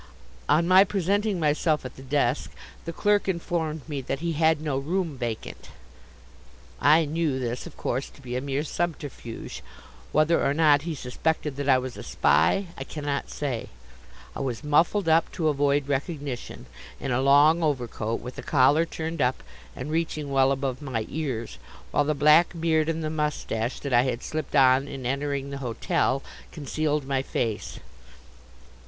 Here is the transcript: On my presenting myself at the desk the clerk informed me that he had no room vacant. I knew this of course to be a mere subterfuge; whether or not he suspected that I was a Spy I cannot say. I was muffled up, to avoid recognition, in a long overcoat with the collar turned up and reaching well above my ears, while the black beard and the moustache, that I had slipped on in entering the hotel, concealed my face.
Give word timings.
On 0.49 0.67
my 0.67 0.83
presenting 0.83 1.39
myself 1.39 1.85
at 1.85 1.95
the 1.95 2.01
desk 2.01 2.49
the 2.85 2.91
clerk 2.91 3.27
informed 3.27 3.87
me 3.87 4.01
that 4.01 4.17
he 4.17 4.31
had 4.33 4.59
no 4.59 4.79
room 4.79 5.15
vacant. 5.15 5.69
I 6.79 7.05
knew 7.05 7.37
this 7.37 7.67
of 7.67 7.77
course 7.77 8.09
to 8.09 8.19
be 8.23 8.35
a 8.35 8.41
mere 8.41 8.63
subterfuge; 8.63 9.61
whether 10.11 10.43
or 10.43 10.55
not 10.55 10.81
he 10.89 10.95
suspected 10.95 11.55
that 11.57 11.69
I 11.69 11.77
was 11.77 11.97
a 11.97 12.01
Spy 12.01 12.65
I 12.75 12.83
cannot 12.83 13.29
say. 13.29 13.69
I 14.35 14.39
was 14.39 14.63
muffled 14.63 15.07
up, 15.07 15.31
to 15.33 15.49
avoid 15.49 15.87
recognition, 15.87 16.65
in 16.99 17.11
a 17.11 17.21
long 17.21 17.61
overcoat 17.61 18.21
with 18.21 18.37
the 18.37 18.41
collar 18.41 18.87
turned 18.87 19.21
up 19.21 19.43
and 19.75 19.91
reaching 19.91 20.31
well 20.31 20.51
above 20.51 20.81
my 20.81 21.05
ears, 21.09 21.59
while 21.91 22.05
the 22.05 22.15
black 22.15 22.59
beard 22.59 22.89
and 22.89 23.03
the 23.03 23.11
moustache, 23.11 23.79
that 23.81 23.93
I 23.93 24.01
had 24.01 24.23
slipped 24.23 24.55
on 24.55 24.87
in 24.87 25.05
entering 25.05 25.51
the 25.51 25.59
hotel, 25.59 26.23
concealed 26.51 27.05
my 27.05 27.21
face. 27.21 27.77